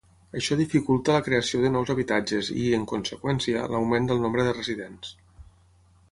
Això 0.37 0.55
dificulta 0.59 1.17
la 1.17 1.25
creació 1.25 1.59
de 1.65 1.69
nous 1.75 1.91
habitatges 1.93 2.49
i, 2.61 2.63
en 2.77 2.87
conseqüència, 2.91 3.61
l'augment 3.75 4.09
del 4.13 4.23
nombre 4.23 4.47
de 4.49 4.55
residents. 4.61 5.13